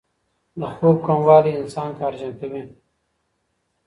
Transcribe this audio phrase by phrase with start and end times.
[0.59, 2.63] د خوب کموالی انسان قهرجن کوي.